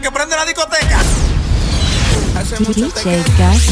[0.00, 0.98] que prende la discoteca.
[2.74, 3.62] DJ Gas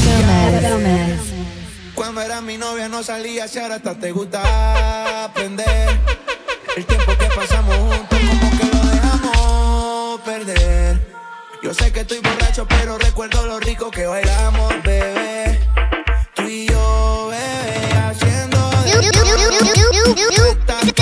[1.95, 6.01] Cuando era mi novia no salía, si ahora hasta te gusta aprender.
[6.77, 11.15] El tiempo que pasamos juntos, como que lo dejamos perder.
[11.63, 15.61] Yo sé que estoy borracho, pero recuerdo lo rico que bailamos, bebé.
[16.35, 18.71] Tú y yo, bebé, haciendo
[20.85, 20.93] de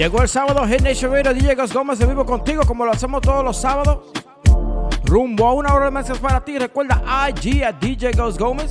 [0.00, 3.20] Llegó el sábado, Hit Nation Radio, DJ Gus Gómez de vivo contigo, como lo hacemos
[3.20, 3.98] todos los sábados.
[5.04, 6.58] Rumbo a una hora de mensajes para ti.
[6.58, 8.70] Recuerda IG a DJ Gus Gómez.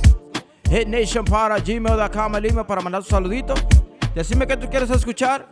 [0.68, 3.54] Hit Nation para gmail.com, el email para mandar tu saludito.
[4.12, 5.46] Decime que tú quieres escuchar.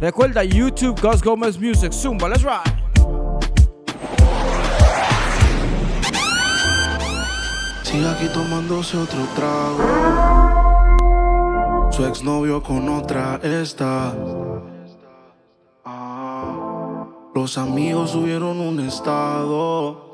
[0.00, 1.92] Recuerda YouTube Gus Gómez Music.
[1.92, 2.62] Zumba, let's ride.
[7.82, 9.76] Sigue aquí tomándose otro trago.
[11.92, 14.10] Su exnovio con otra está.
[17.34, 20.04] Los amigos subieron un estado.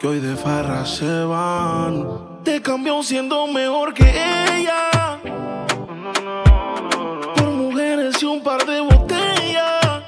[0.00, 2.42] Que hoy de farra se van.
[2.42, 5.20] Te cambió siendo mejor que ella.
[7.36, 10.02] Por mujeres y un par de botellas.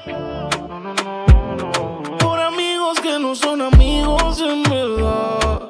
[2.19, 5.69] Por amigos que no son amigos en verdad.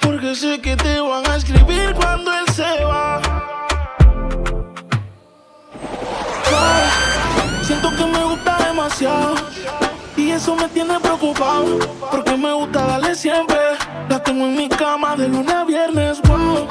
[0.00, 3.29] Porque sé que te van a escribir cuando él se va.
[8.00, 9.34] Que me gusta demasiado.
[10.16, 11.78] Y eso me tiene preocupado.
[12.10, 13.58] Porque me gusta darle siempre.
[14.08, 16.20] La tengo en mi cama de lunes a viernes.
[16.22, 16.66] Wow.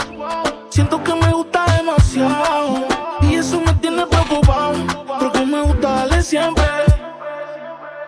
[0.69, 2.87] Siento que me gusta demasiado.
[3.21, 4.73] Y eso me tiene preocupado.
[5.19, 6.63] Porque me gusta darle siempre.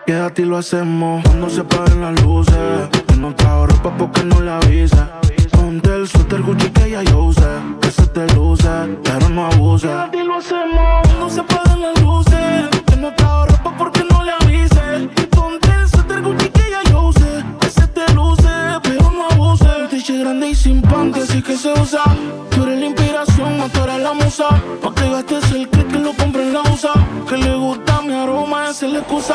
[0.06, 2.88] Quédate y lo hacemos cuando se paren las luces.
[3.08, 5.20] Yo no trajo ropa porque no la avisa.
[5.52, 7.46] Ponte el suéter Gucci que ya yo usé.
[7.80, 8.68] Que se te luce,
[9.04, 9.86] pero no abuse.
[9.86, 12.81] Quédate y lo hacemos cuando se paren las luces.
[13.02, 15.10] Yo no trajo ropa porque no le avise.
[15.16, 17.44] Y ponte el Gucci que ya yo usé.
[17.60, 18.48] Que se te luce,
[18.80, 19.66] pero no abuse.
[19.82, 22.04] Un t grande y sin panty, así que se usa.
[22.50, 24.50] Tú eres la inspiración, no tú eres la musa.
[24.80, 26.92] Pa' que gastes el click que lo compre en la USA.
[27.28, 29.34] Que le gusta mi aroma, esa es la excusa.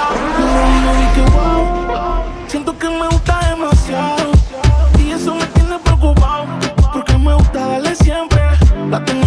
[0.97, 2.23] Vi que wow.
[2.47, 4.31] Siento que me gusta demasiado.
[4.97, 6.45] Y eso me tiene preocupado.
[6.93, 8.41] Porque me gusta darle siempre.
[8.89, 9.26] La tengo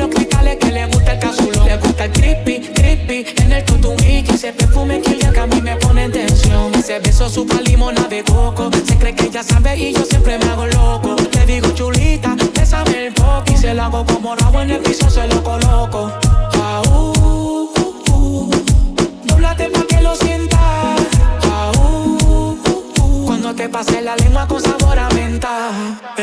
[0.00, 1.64] los cristales que le gusta el cazulo.
[1.64, 3.26] Le gusta el creepy, creepy.
[3.42, 3.64] En el
[4.02, 6.74] y ese perfume que el que a mí me pone en tensión.
[6.74, 8.70] Ese beso super limona de coco.
[8.86, 11.16] Se cree que ella sabe y yo siempre me hago loco.
[11.34, 13.44] Le digo chulita, bésame el poco.
[13.52, 16.12] Y se lo hago como rabo en el piso, se lo coloco.
[16.54, 18.50] Ah, uh, uh, uh.
[19.28, 20.58] pa' que lo sientas.
[21.42, 21.72] Ah,
[23.26, 24.62] Cuando te pase la lengua con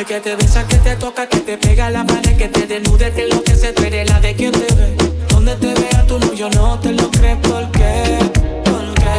[0.08, 3.28] que te besa, que te toca, que te pega la mano, que te desnude, que
[3.28, 4.96] lo que se tú eres la de quien te ve.
[5.28, 8.18] Donde te vea tú no, yo no te lo crees, ¿por qué?
[8.64, 9.12] ¿Por qué?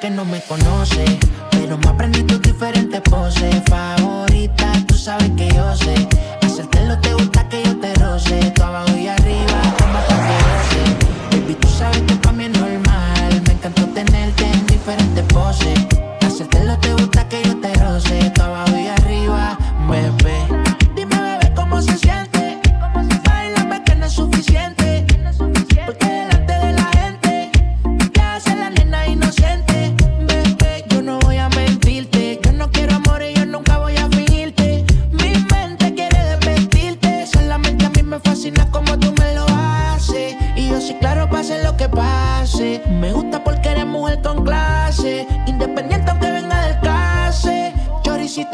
[0.00, 1.04] Que no me conoce.
[1.50, 3.54] Pero me aprendí tus diferentes poses.
[3.68, 5.94] Favorita, tú sabes que yo sé.
[6.42, 7.75] Hacértelo te gusta que yo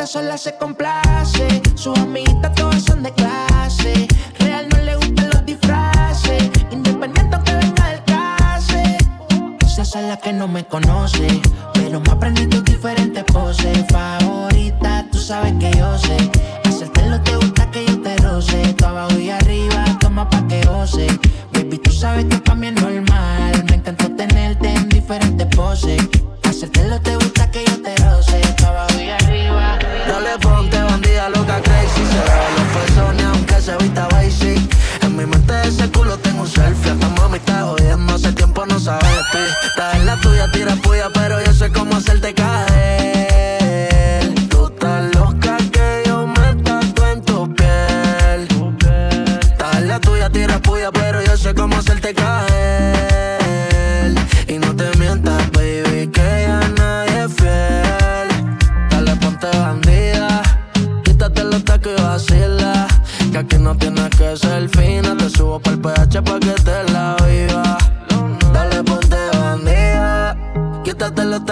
[0.06, 1.62] Sola se complace.
[1.76, 4.08] Sus amiguitas todas son de clase.
[4.40, 6.50] Real no le gustan los disfraces.
[6.72, 8.98] Independiente aunque venga del clase.
[9.60, 11.40] Esa es la que no me conoce.
[11.74, 13.86] Pero me aprendí tus diferentes poses.
[13.90, 16.16] Favorita, tú sabes que yo sé.
[16.64, 18.74] Hacértelo te gusta que yo te roce.
[18.74, 21.06] Tú abajo y arriba, toma pa' que goce.
[21.52, 23.64] Baby, tú sabes que para mí es normal.
[23.68, 26.02] Me encantó tenerte en diferentes poses.
[26.42, 27.21] Hacértelo te
[40.14, 42.71] la tuya, tira puya Pero yo sé cómo hacerte caer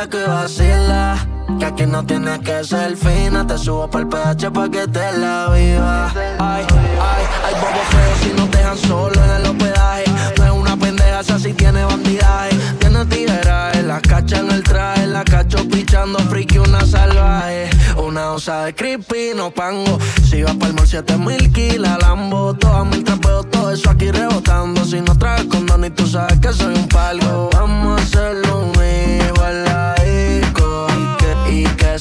[0.00, 1.26] Tacos y vacila.
[1.58, 3.46] Que aquí no tienes que ser fina.
[3.46, 6.10] Te subo pa'l PH pa' que te la viva.
[6.38, 6.64] Ay,
[6.98, 10.04] ay, ay, bobo feo si no te dejan solo en el hospedaje.
[10.38, 12.56] No es una pendeja, esa sí tiene bandidaje.
[12.78, 15.06] Tiene tijeraje, la cacha en el traje.
[15.06, 17.68] La cacho pichando friki, una salvaje.
[17.98, 19.98] Una osa de creepy, no pango.
[20.30, 22.54] Si vas pa'l mall, 7000 kilas, Lambo.
[22.54, 24.82] Todas mil trapeos, todo eso aquí rebotando.
[24.82, 27.50] Si no traes condón y tú sabes que soy un palgo.
[27.52, 28.79] Vamos a hacerlo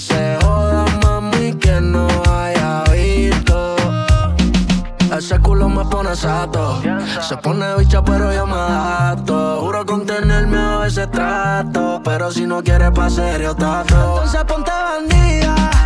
[0.09, 3.75] se joda, mami, que no haya visto.
[5.15, 6.81] Ese culo me pone sato.
[7.27, 9.59] Se pone bicha, pero yo me adapto.
[9.61, 12.01] Juro contenerme a veces trato.
[12.03, 13.95] Pero si no quieres pa' serio, tato.
[13.95, 15.78] Entonces ponte bandida.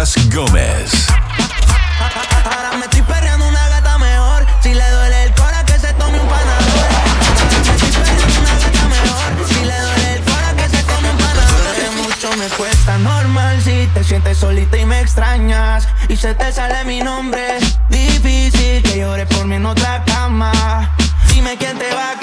[0.00, 0.90] G- Gus Gomez.
[2.44, 4.46] Ahora me estoy perreando una gata mejor.
[4.62, 6.88] Si le duele el cora, que se tome un panador.
[7.68, 9.48] Me estoy perreando una gata mejor.
[9.48, 11.74] Si le duele el cora, que se tome un panador.
[11.76, 15.86] Que mucho me cuesta normal si te sientes solita y me extrañas.
[16.08, 17.58] Y se te sale mi nombre.
[17.90, 20.94] Difícil que llores por mí en otra cama.
[21.28, 22.19] Dime quién te va a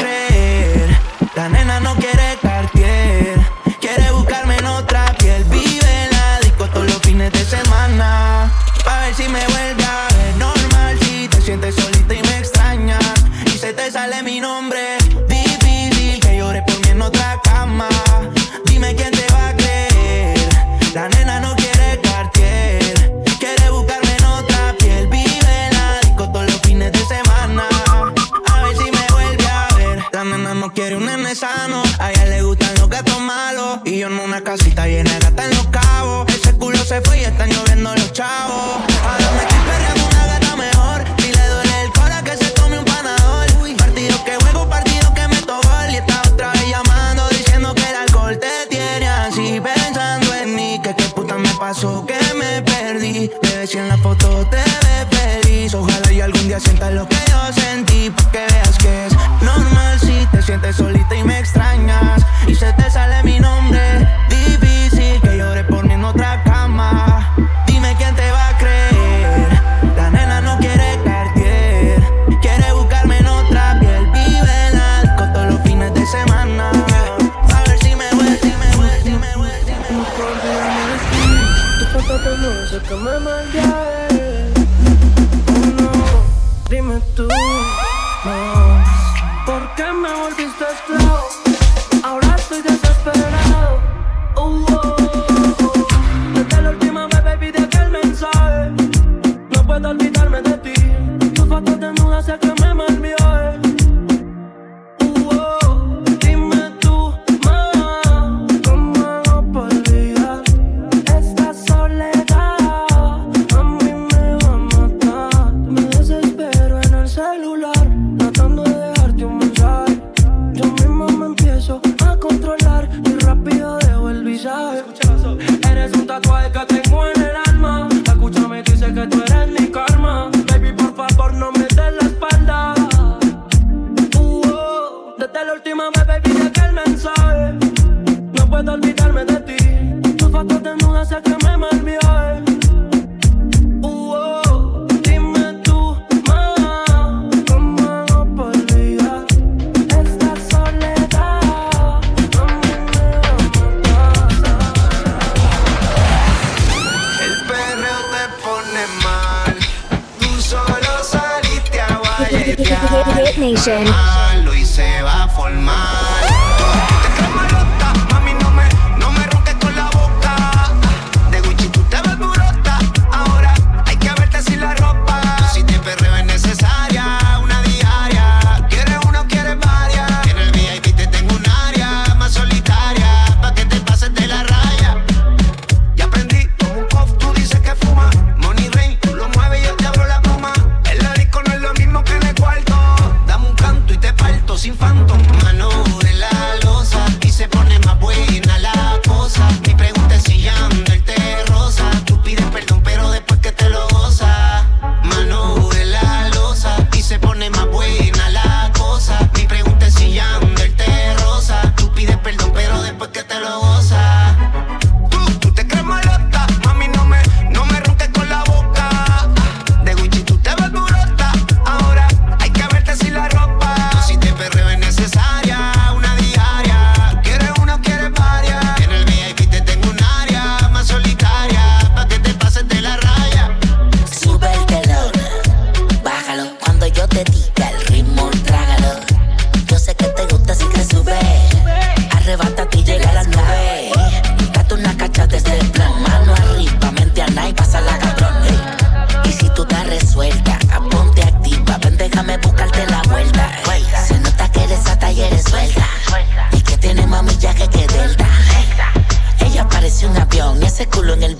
[163.68, 163.97] Station.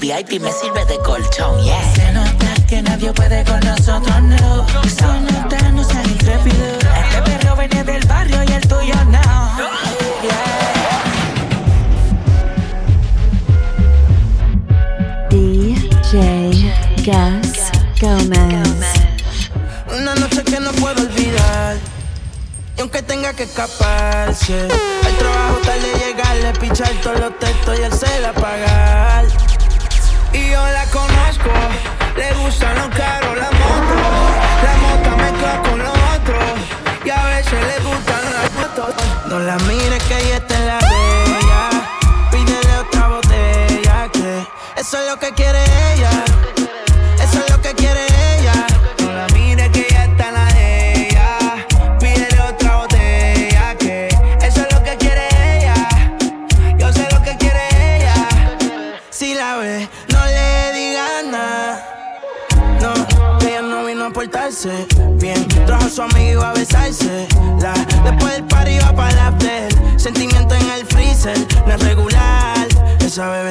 [0.08, 1.94] VIP me sirve de colchón, yeah.
[1.94, 4.66] Se nota que nadie puede con nosotros, no.
[4.88, 6.66] Solo danos al intrépido.
[6.78, 9.58] Este perro viene del barrio y el tuyo no.
[10.24, 10.48] Yeah.
[15.30, 16.74] DJ
[17.06, 18.80] Gas Gomez.
[19.94, 21.76] Una noche que no puedo olvidar.
[22.78, 24.70] Y aunque tenga que escaparse.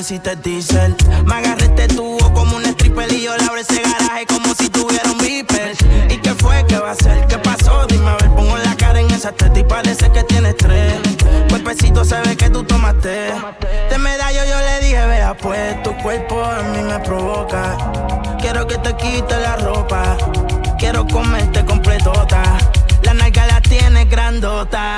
[0.09, 0.97] Bebecita es diesel.
[1.25, 4.69] Me agarré este tubo como un stripper y yo le abro ese garaje como si
[4.69, 5.77] tuviera un viper.
[6.09, 6.65] ¿Y qué fue?
[6.69, 7.27] ¿Qué va a ser?
[7.27, 7.85] ¿Qué pasó?
[7.89, 10.95] Dime a ver, pongo la cara en esa teta y parece que tienes tres.
[11.49, 13.33] Cuerpecito se ve que tú tomaste.
[13.91, 17.77] De medallo yo le dije, vea pues, tu cuerpo a mí me provoca.
[18.39, 20.17] Quiero que te quite la ropa.
[20.79, 22.45] Quiero comerte completota.
[23.03, 24.96] La nalga la tienes grandota.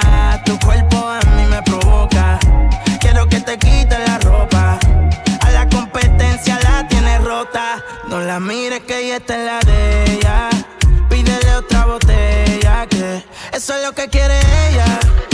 [8.89, 10.49] Que está en la de ella.
[11.11, 14.41] Pídele otra botella que eso es lo que quiere
[14.71, 15.28] ella.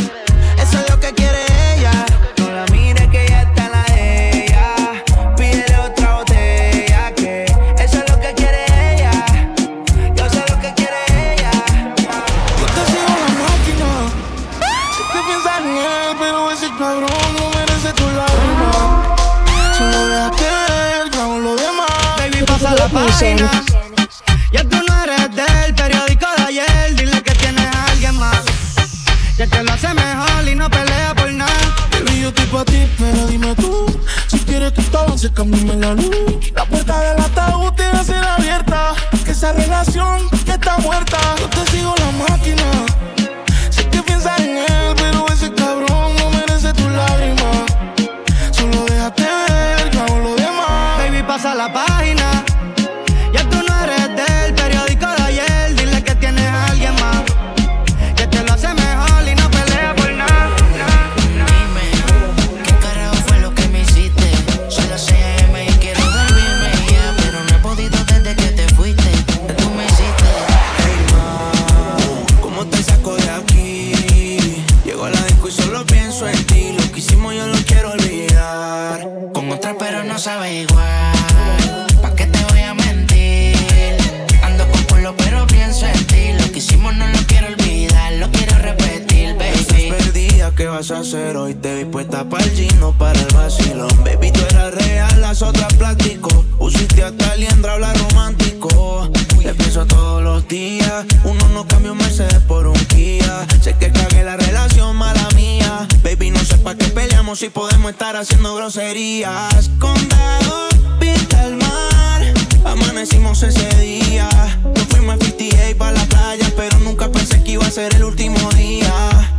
[90.84, 91.54] Perdida, ¿qué vas a hacer hoy?
[91.54, 93.90] Te vi puesta para el gino, para el vacilón.
[94.04, 96.44] Baby, tú eras real, las otras plástico.
[96.58, 99.10] Usiste hasta liendra, habla romántico.
[99.42, 101.04] Te pienso todos los días.
[101.25, 103.47] Uno no cambia un Mercedes por un Kia.
[103.60, 105.86] Sé que cagué la relación, mala mía.
[106.02, 109.70] Baby, no sé pa' qué peleamos si podemos estar haciendo groserías.
[109.78, 110.68] Condado,
[111.00, 112.23] vista al mar.
[112.64, 114.28] Amanecimos ese día.
[114.64, 118.04] Nos fuimos a 58 para la playa, pero nunca pensé que iba a ser el
[118.04, 119.34] último día.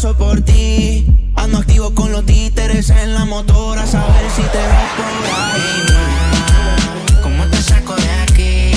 [0.00, 1.04] Paso por ti.
[1.36, 5.06] Ando activo con los títeres en la motora, a saber si te vas por
[5.44, 7.20] ahí.
[7.22, 8.72] ¿Cómo te saco de aquí?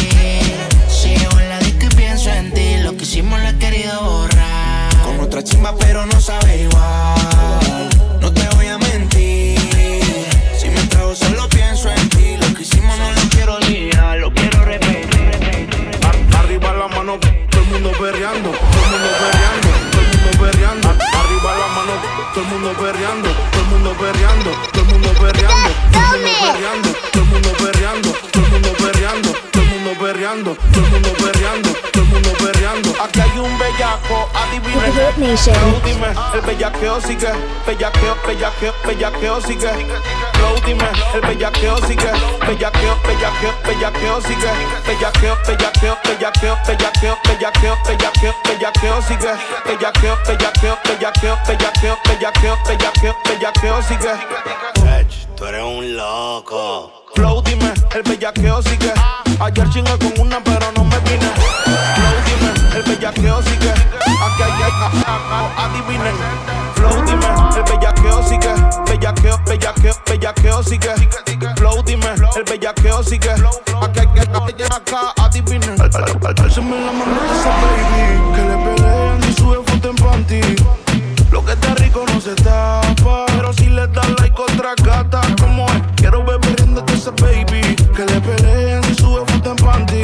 [0.90, 2.76] Sigo en la disco y pienso en ti.
[2.84, 4.94] Lo que hicimos lo he querido borrar.
[5.06, 7.90] Con otra chimba, pero no sabe igual.
[8.20, 9.58] No te voy a mentir.
[10.58, 12.36] Si me trago, solo pienso en ti.
[12.38, 15.08] Lo que hicimos no lo quiero olvidar, lo quiero repetir.
[16.04, 17.14] Ar- Arriba la mano,
[17.50, 18.52] todo el mundo perreando,
[34.84, 35.12] adivina.
[35.12, 35.56] Hit Nation.
[35.56, 37.32] Flow, dime, el bellaqueo sigue,
[37.66, 39.70] bellaqueo, bellaqueo, bellaqueo sigue.
[40.34, 42.12] Flow, dime, el bellaqueo sigue,
[42.48, 44.52] bellaqueo, bellaqueo, bellaqueo sigue.
[44.86, 49.34] Bellaqueo, bellaqueo, bellaqueo, bellaqueo, bellaqueo, bellaqueo, bellaqueo sigue.
[49.66, 54.14] Bellaqueo, bellaqueo, bellaqueo, bellaqueo, bellaqueo, bellaqueo, bellaqueo sigue.
[55.36, 56.92] Tú eres un loco.
[57.16, 58.94] Flow, dime, el bellaqueo sigue.
[59.40, 60.83] Ayer chingué con una, pero no
[73.04, 73.30] bellaqueo sigue.
[73.82, 75.82] Aquí hay, hay, acá, adivinen.
[75.82, 78.36] Alzame la mano de esa baby.
[78.36, 80.42] Que le pelean y sube foto en panty.
[81.32, 83.26] Lo que está rico no se tapa.
[83.28, 85.82] Pero si le das like otra gata, como es?
[85.96, 87.76] Quiero ver riéndote esa baby.
[87.96, 90.02] Que le peleen y sube foto en panty.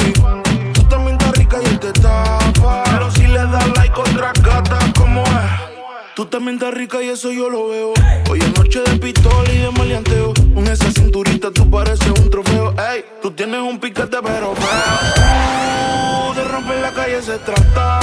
[0.72, 2.82] Tú también estás rica y él te tapa.
[2.84, 5.70] Pero si le das like otra gata, como es?
[6.14, 7.94] Tú también estás rica y eso yo lo veo.
[8.28, 10.34] Hoy es noche de pistola y de maleanteo.
[10.54, 12.12] Con esa cinturita tú pareces
[13.40, 16.34] tienes un piquete pero feo.
[16.34, 18.00] De romper la calle se trata.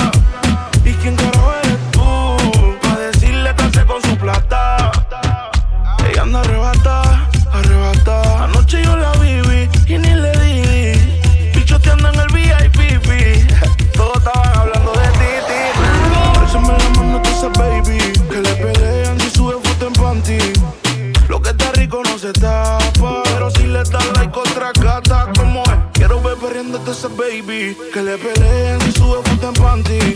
[27.07, 27.77] Ese baby.
[27.93, 30.13] Que le peleen si sube foto en panty.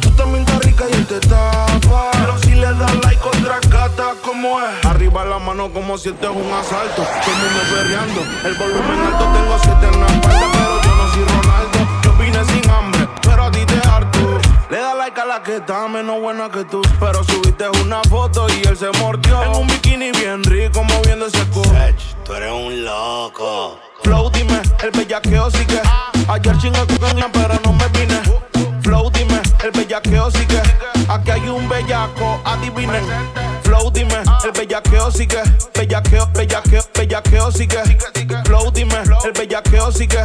[0.00, 2.10] Tú también estás rica y él te tapa.
[2.12, 4.84] Pero si le das like otra gata, ¿cómo es?
[4.84, 7.02] Arriba la mano como si este es un asalto.
[7.02, 8.20] Todo el mundo perreando.
[8.44, 11.78] El volumen alto tengo siete en la espalda, pero yo no soy Ronaldo.
[12.02, 14.40] Yo vine sin hambre, pero a ti te harto.
[14.70, 16.82] Le da like a la que está menos buena que tú.
[17.00, 19.42] Pero subiste una foto y él se mordió.
[19.42, 21.62] En un bikini bien rico, moviendo ese cu.
[22.24, 23.78] Tú eres un loco.
[24.02, 25.80] Flow, dime, el bellaqueo sigue.
[26.28, 28.20] Ayer chingué con pero no me vine.
[28.82, 30.62] Flow, dime, el bellaqueo sigue.
[31.08, 33.04] Aquí hay un bellaco, adivinen.
[33.62, 35.42] Flow, dime, el bellaqueo sigue.
[35.74, 37.82] Bellaqueo, bellaqueo, bellaqueo sigue.
[38.44, 40.20] Flow, dime, el bellaqueo sigue.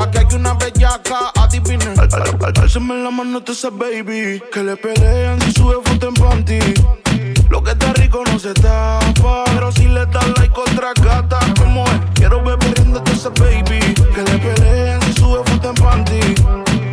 [0.00, 1.94] Aquí hay una bellaca, adivinen.
[2.56, 4.42] Álzame la mano a ese baby.
[4.52, 6.58] Que le pelean si sube foto en panty.
[7.48, 9.44] Lo que está rico no se tapa.
[9.46, 12.00] Pero si le das like otra gata, como es?
[12.14, 13.83] Quiero beber riéndote ese baby.
[15.64, 16.34] Foto en.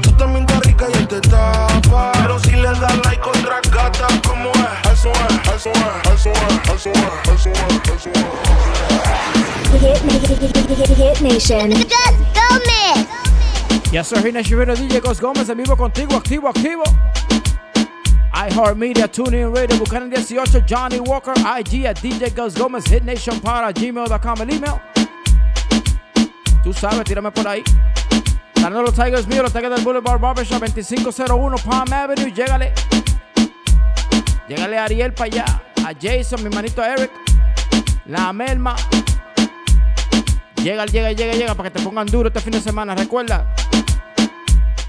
[0.01, 2.11] Tú también estás rica y él te tapa.
[2.13, 4.91] Pero si le das like otra gata, como es?
[4.93, 5.77] Eso es, eso es,
[6.13, 6.37] eso es,
[6.69, 7.55] eso es, eso es,
[7.89, 8.41] eso es.
[10.95, 11.73] Hit, Nation.
[13.91, 16.83] Ya soy Nation Radio DJ Ghost Gómez en vivo contigo, activo, activo.
[18.33, 23.73] iHeartMedia, TuneIn Radio, Buchanan 18, Johnny Walker, IG at DJ Ghost Gómez, Hit Nation para
[23.73, 24.79] gmail.com, el email.
[26.63, 27.63] Tú sabes, tírame por ahí.
[28.61, 32.31] Ganando los Tigers míos, los Tigers del Boulevard Barbershop 2501 Palm Avenue.
[32.31, 32.71] Llégale.
[34.47, 35.63] Llégale a Ariel para allá.
[35.83, 37.09] A Jason, mi manito Eric.
[38.05, 38.75] La Melma.
[40.57, 42.93] Llega, llega, llega, llega para que te pongan duro este fin de semana.
[42.93, 43.51] Recuerda.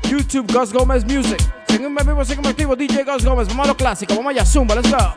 [0.02, 1.40] YouTube Gus Gómez Music.
[1.68, 2.76] En vivo, sígueme activo.
[2.76, 3.48] DJ Gus Gómez.
[3.48, 4.14] Vamos a lo clásico.
[4.14, 4.44] Vamos allá.
[4.44, 5.16] Zumba, let's go.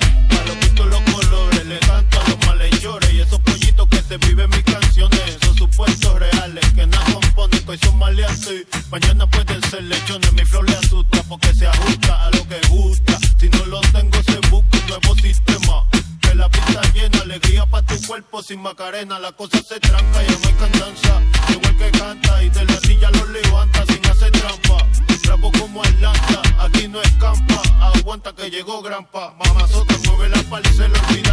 [4.11, 5.37] se viven mis canciones.
[5.41, 7.65] Son supuestos reales que nada componen.
[7.65, 8.67] Que son maleantes.
[8.89, 10.33] Mañana pueden ser lechones.
[10.33, 13.17] Mi flow le asusta porque se ajusta a lo que gusta.
[13.39, 15.85] Si no lo tengo, se busca un nuevo sistema.
[16.19, 19.17] Que la pista llena, alegría para tu cuerpo sin macarena.
[19.17, 21.21] La cosa se tranca, ya no hay cantanza.
[21.63, 24.85] El que canta y de la silla lo levanta sin hacer trampa.
[25.23, 27.61] Rabo como Atlanta, aquí no escampa.
[27.79, 29.35] Aguanta que llegó Grampa.
[29.39, 31.30] Mamazota, mueve la parcela, olvida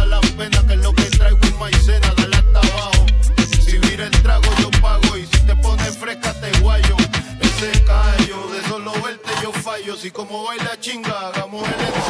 [9.99, 12.08] Si como baila chinga, hagamos el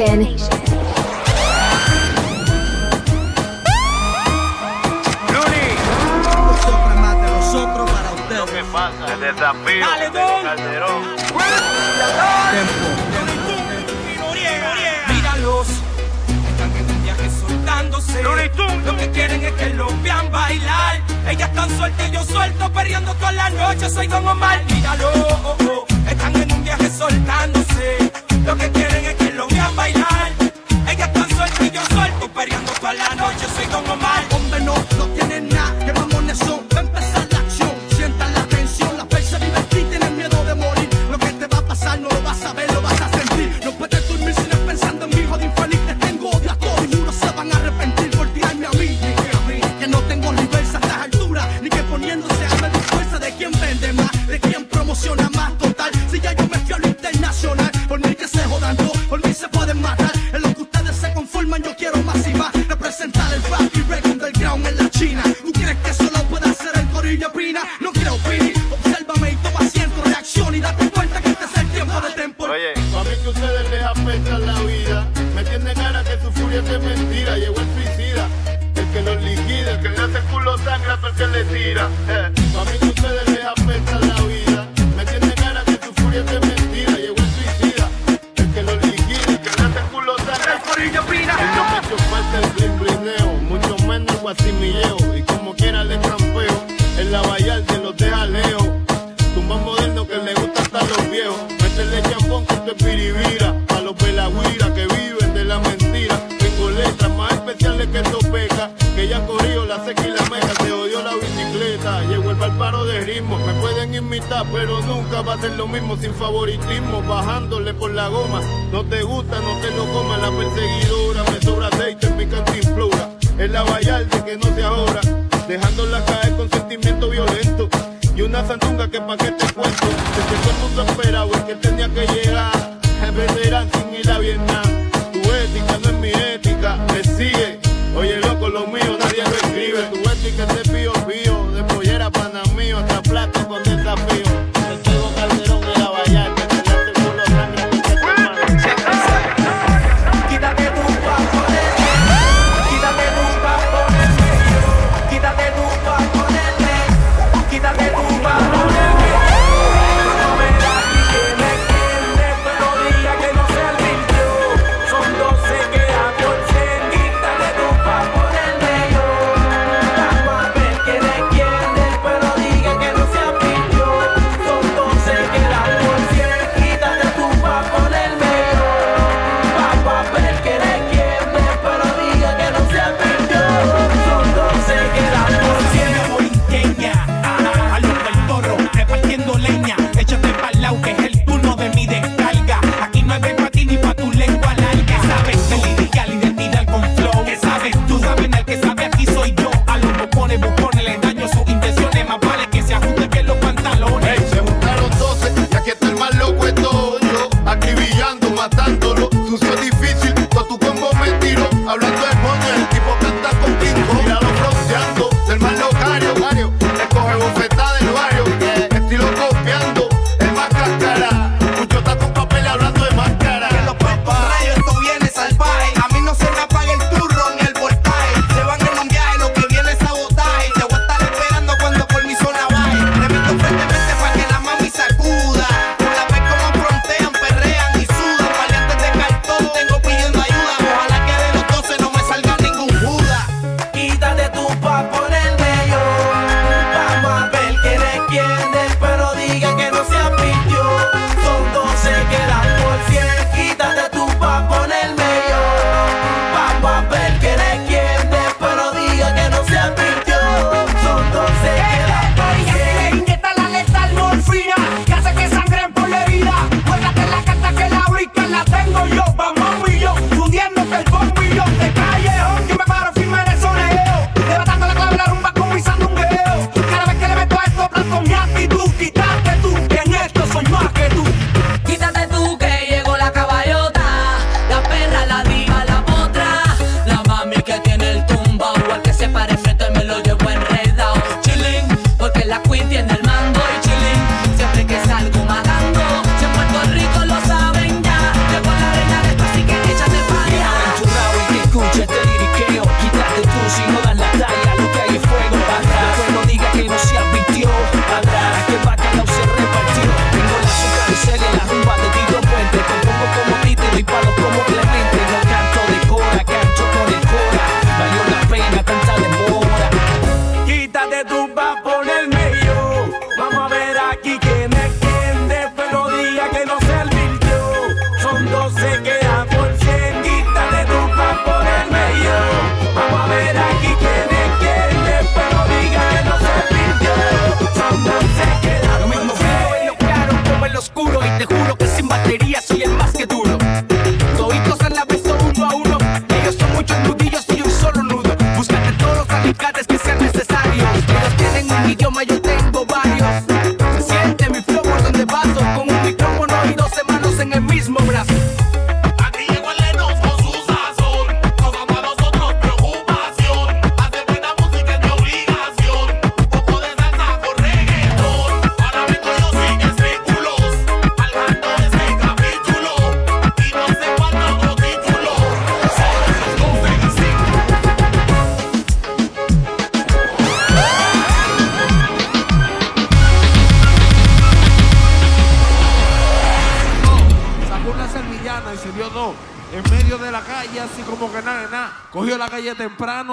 [0.00, 0.39] Nation.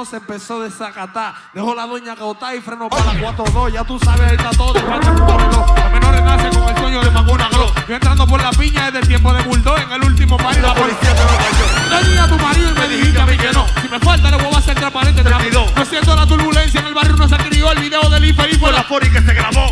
[0.05, 1.33] se empezó a desacatar.
[1.53, 3.71] Dejó la doña agotar y frenó para la 4-2.
[3.71, 4.73] Ya tú sabes, está todo.
[4.73, 7.71] Los menores nacen con el sueño de Maguna Gro.
[7.87, 10.59] Yo entrando por la piña desde el tiempo de Bulldog en el último país.
[10.61, 12.11] La policía te lo cayó.
[12.11, 13.65] Le a tu marido y me dijiste a mí que no.
[13.81, 15.23] Si me falta, le voy a hacer transparente.
[15.23, 18.57] No siento la turbulencia en el barrio, no se crió el video del IFA y
[18.57, 19.69] por la fori que se grabó.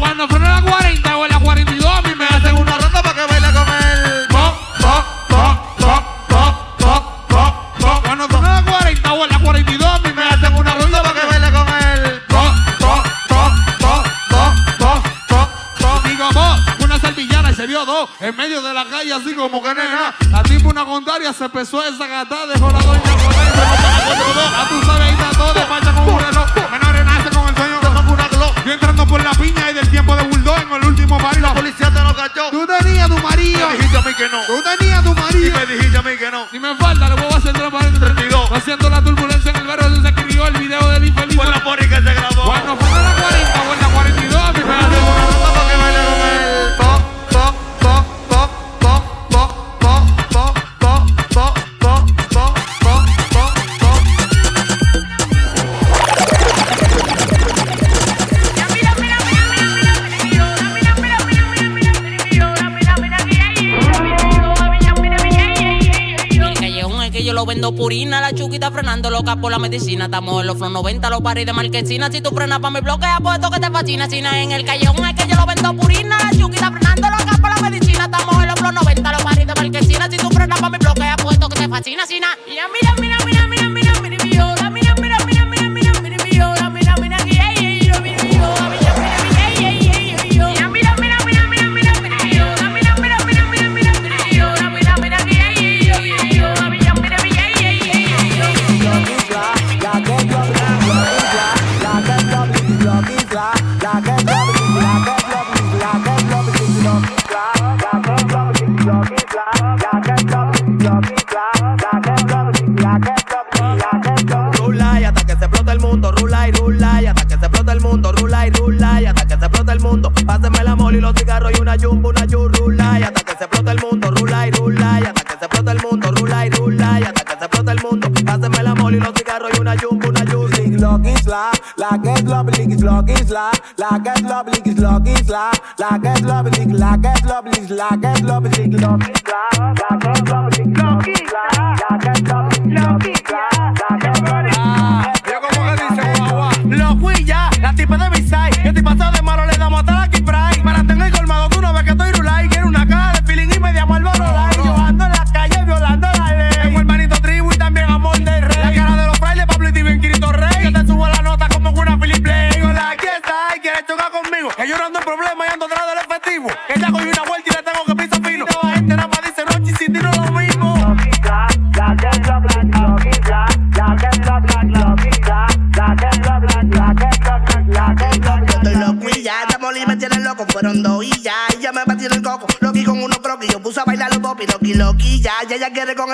[67.73, 70.05] purina, la chuquita frenando loca por la medicina.
[70.05, 72.11] Estamos en los flow 90, los paris de marquesina.
[72.11, 74.09] Si tú frenas pa' mi bloque, apuesto que te fascina.
[74.09, 77.37] Si no en el callejón es que yo lo vendo purina, la chuquita frenando loca
[77.41, 78.05] por la medicina.
[78.05, 80.09] Estamos en los flow 90, los paris de marquesina.
[80.09, 82.05] Si tú frenas pa' mi bloque, apuesto que te fascina.
[82.05, 83.14] Si na, mira, mira, mira.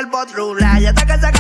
[0.02, 0.80] el bot rula.
[0.80, 1.30] Y hasta que se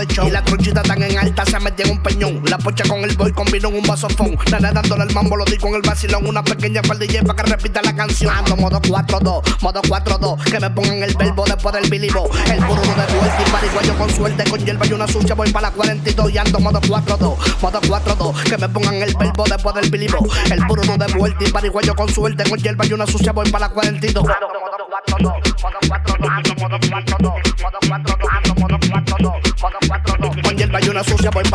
[0.00, 0.26] de show.
[0.26, 2.42] Y la truchita tan en alta se metía en un peñón.
[2.44, 4.36] La pocha con el boy combinó en un vasofón.
[4.50, 6.26] Nada dándole el mambo, lo di con el vacilón.
[6.26, 8.32] Una pequeña paldilla para que repita la canción.
[8.34, 10.44] Ando modo 4-2, modo 4-2.
[10.44, 12.28] Que me pongan el verbo después del bilibo.
[12.50, 14.44] El puro de vuelta y pariguayo con suerte.
[14.50, 18.42] Con hierba y una sucia voy para la 42 y ando modo 4-2, modo 4-2.
[18.44, 20.18] Que me pongan el verbo después del bilibo.
[20.50, 22.48] El puro de vuelta y pariguayo con suerte.
[22.48, 24.24] Con hierba y una sucia voy para la 42.
[24.24, 27.49] Con hierba y una sucia voy para
[31.00, 31.49] Sou social boy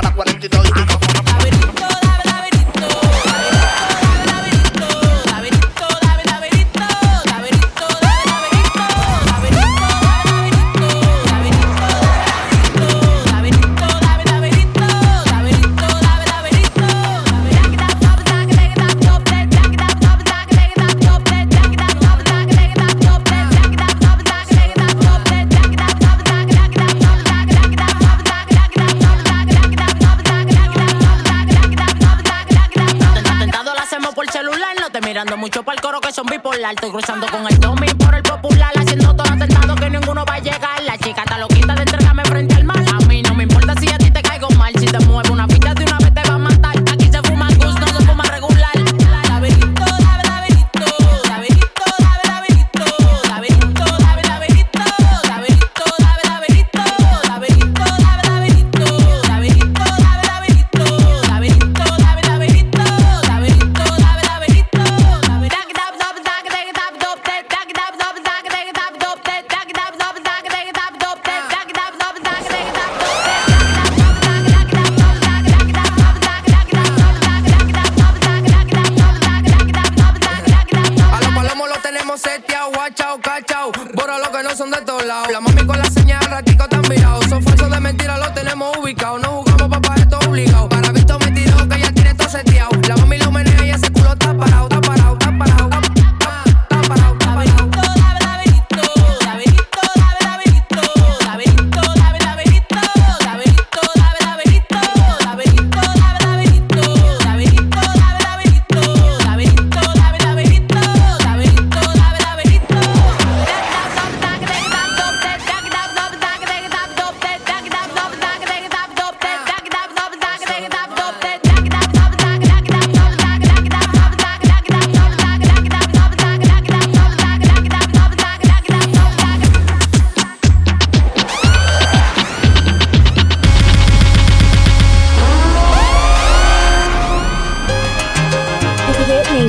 [35.36, 36.73] no te mirando mucho para el coro que son bipolar.
[36.75, 40.05] Estoy cruzando con el Tommy por el popular, haciendo todo atentado que ninguno va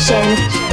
[0.07, 0.66] station.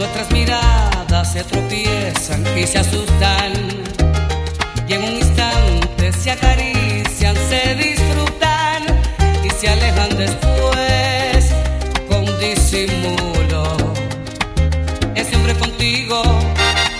[0.00, 3.52] Nuestras miradas se tropiezan y se asustan.
[4.88, 8.82] Y en un instante se acarician, se disfrutan
[9.44, 11.52] y se alejan después
[12.08, 13.76] con disimulo.
[15.14, 16.22] Ese hombre contigo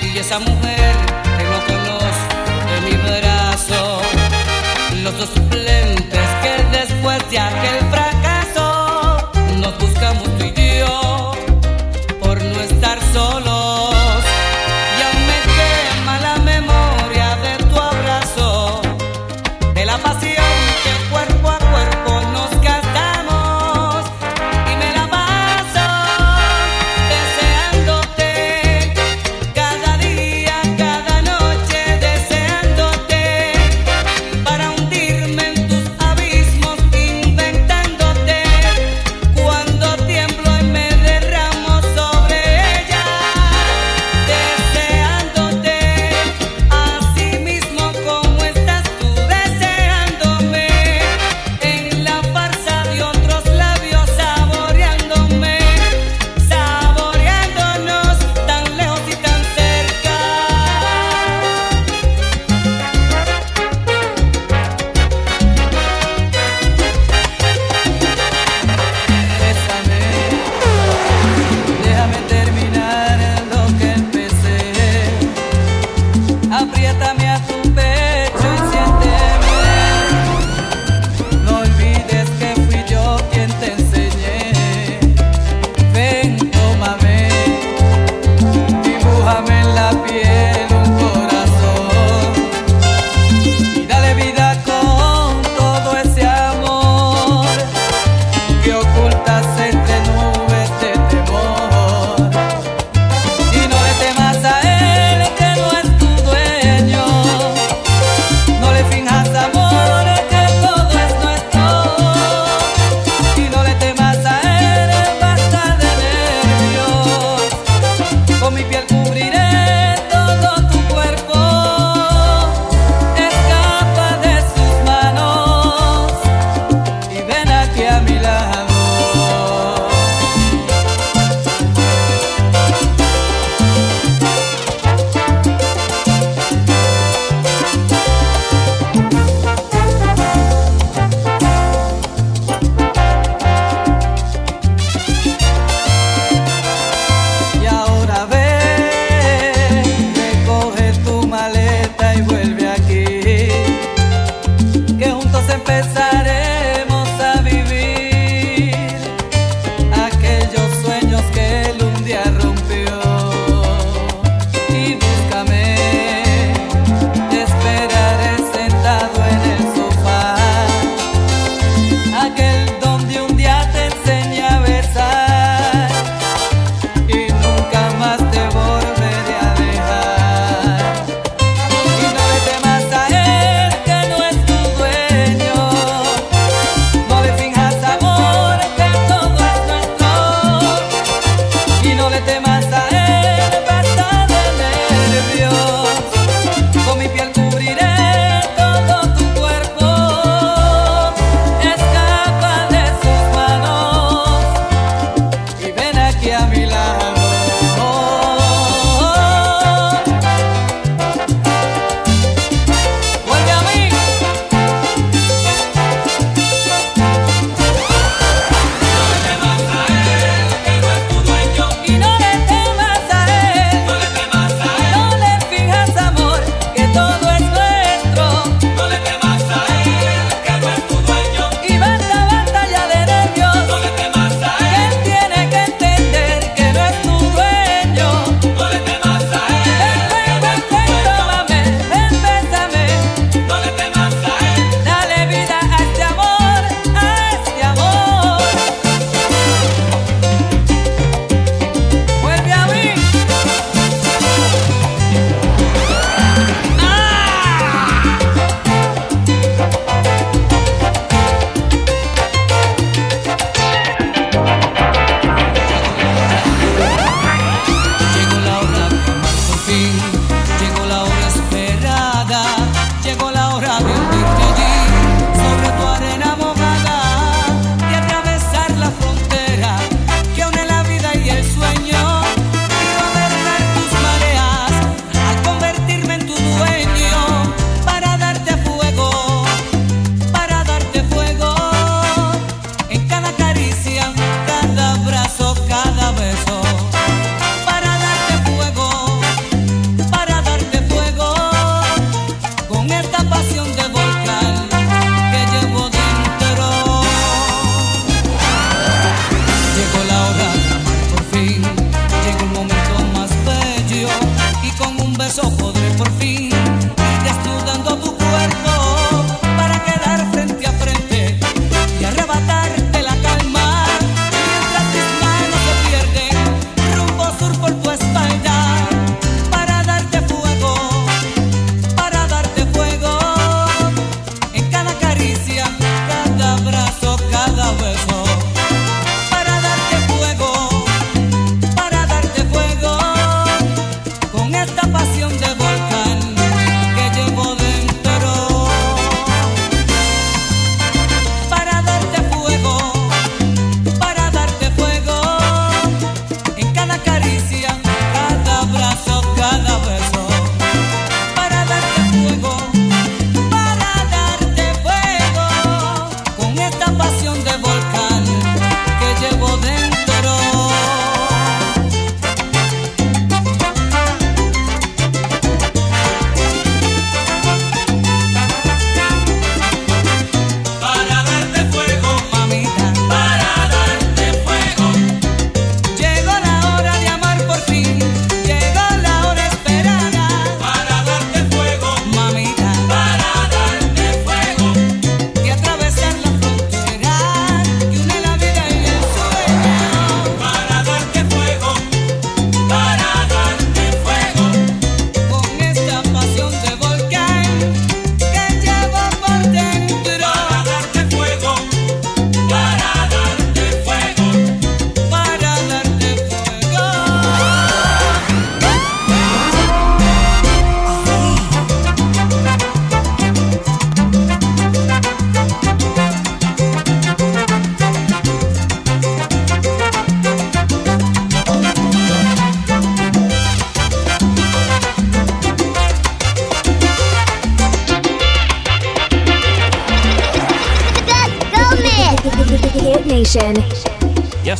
[0.02, 0.94] y esa mujer
[1.38, 2.36] que no conozco
[2.70, 4.02] de mi brazo.
[5.02, 7.78] Los dos suplentes que después de aquel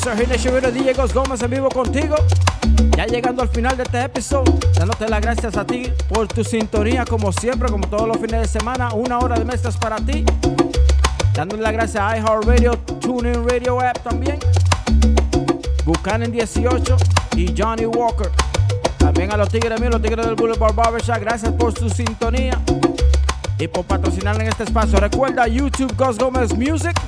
[0.07, 2.16] Nation Radio, DJ Gómez en vivo contigo.
[2.96, 7.05] Ya llegando al final de este episodio, dándote las gracias a ti por tu sintonía,
[7.05, 10.24] como siempre, como todos los fines de semana, una hora de mezclas para ti.
[11.34, 14.38] Dándole las gracias a iHeartRadio, TuneIn Radio App también.
[15.84, 16.96] Buchanan 18
[17.36, 18.30] y Johnny Walker.
[18.96, 22.59] También a los tigres míos, los tigres del Boulevard Barbershop, gracias por su sintonía
[23.59, 24.98] y por patrocinar en este espacio.
[24.98, 26.98] Recuerda YouTube Ghost Gómez Music,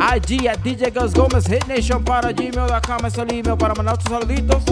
[0.00, 4.10] IG at DJ Ghost Gómez, Hit Nation para gmail.com es el email para mandar tus
[4.10, 4.62] saluditos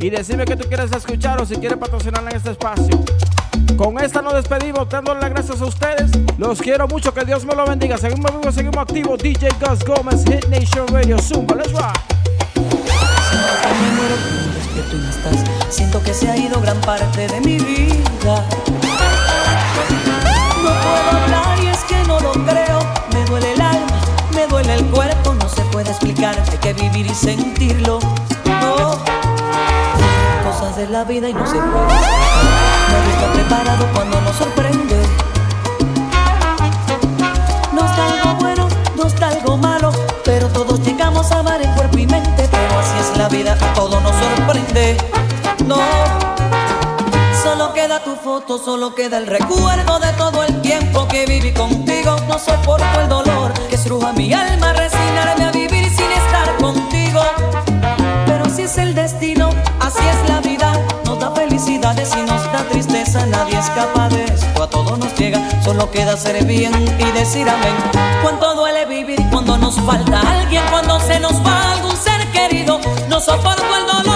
[0.00, 3.00] y decirme que tú quieres escuchar o si quieres patrocinar en este espacio.
[3.76, 6.10] Con esta nos despedimos, dándole las gracias a ustedes.
[6.38, 7.96] Los quiero mucho, que Dios me lo bendiga.
[7.96, 9.18] Seguimos vivos, seguimos activos.
[9.20, 11.98] DJ Gus Gómez, Hit Nation Radio, Zumba, let's rock.
[15.70, 18.44] Siento que se ha ido gran parte de mi vida.
[20.62, 22.81] No puedo hablar y es que no lo creo.
[24.62, 25.34] Duele el cuerpo.
[25.34, 27.98] No se puede explicar, hay que vivir y sentirlo.
[28.60, 28.98] No.
[30.44, 31.86] Cosas de la vida y no se puede.
[32.90, 35.02] Nadie está preparado cuando nos sorprende.
[37.72, 39.92] No está algo bueno, no está algo malo,
[40.24, 42.48] pero todos llegamos a amar en cuerpo y mente.
[42.50, 44.96] Pero así es la vida, todo nos sorprende.
[45.66, 45.80] No,
[47.82, 52.14] queda tu foto, solo queda el recuerdo de todo el tiempo que viví contigo.
[52.28, 57.20] No soporto el dolor que estruja mi alma, resignarme a vivir sin estar contigo.
[58.26, 60.72] Pero si es el destino, así es la vida.
[61.04, 64.62] Nos da felicidades y nos da tristeza, nadie escapa de esto.
[64.62, 67.74] A todo nos llega, solo queda ser bien y decir amén.
[68.22, 72.78] Cuánto duele vivir cuando nos falta alguien, cuando se nos va algún ser querido.
[73.08, 74.11] No soporto el dolor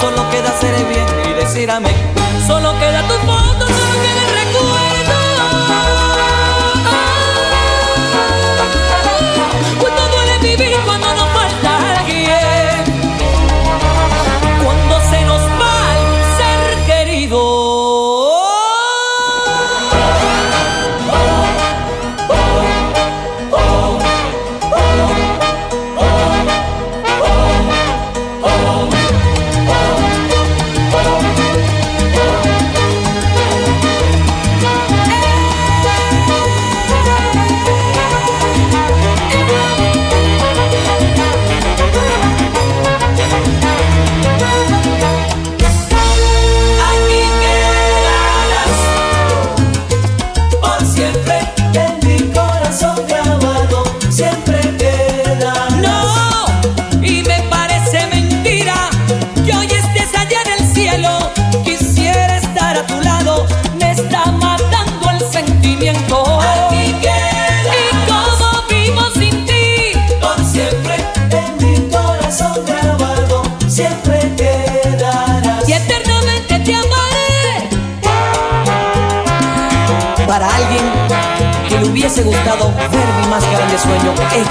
[0.00, 2.13] solo queda ser bien y decir amén.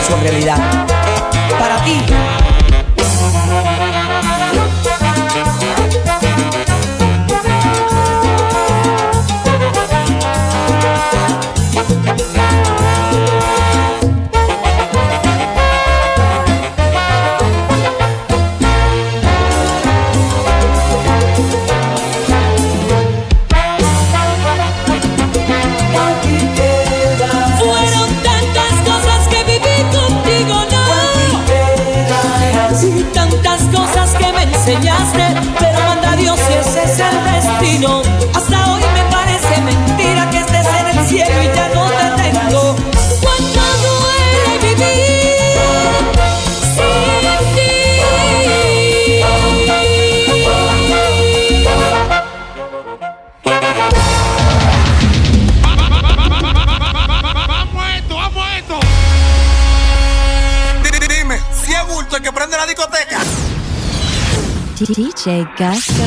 [0.03, 0.92] Hecho realidad.
[65.55, 66.02] Prende